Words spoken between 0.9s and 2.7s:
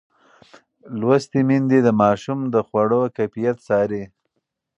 لوستې میندې د ماشوم د